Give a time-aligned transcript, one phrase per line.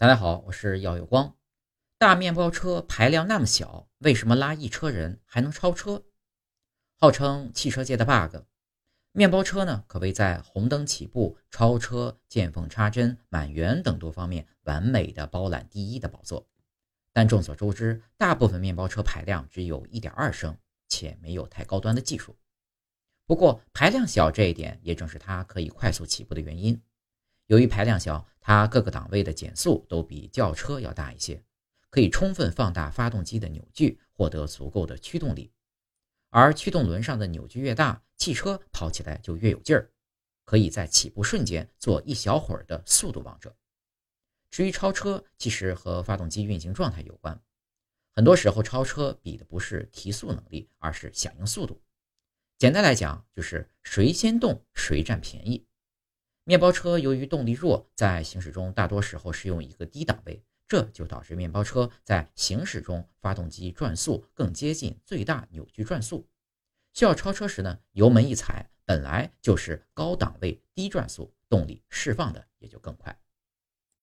[0.00, 1.36] 大家好，我是耀有光。
[1.98, 6.06] 大面包车排量那么小，为什么拉一车人还能超车？
[6.96, 8.46] 号称汽车界的 bug，
[9.12, 16.48] 面包车呢可谓在红灯起步、超车、见缝插针、满员等多方面完美的包揽第一的宝座。
[17.12, 20.56] 但众所周知，大部分面包车排量只有一点二升，
[20.88, 22.34] 且没有太高端的技术。
[23.26, 26.80] 不过排量小这一点，也正是它可以快速起步的原因。
[27.50, 31.42] 由于排量小，它各个档位的减速都比轿车要大一些，
[31.90, 35.50] 可以充分放大发动机的扭矩，获得足够的驱动力。
[36.28, 39.90] 而驱动轮上的扭矩越大，汽车跑起来就越有劲儿，
[40.44, 43.52] 可以在起步瞬间做一小会儿的速度王者。
[44.52, 47.42] 至于超车，其实和发动机运行状态有关。
[48.14, 51.82] 很多时候，超车比的不是提速能力，而是响应速度。
[52.58, 55.66] 简单来讲，就是谁先动谁占便宜。
[56.50, 66.26] 面包车由于动力弱，在行驶中大多时候是用一个低档位，这就导致面包车在行驶中发动机转速更接近最大扭矩转速，
[66.92, 73.16] 需要超车时呢，油门一踩，本来就是高档位低转速，动力释放的也就更快。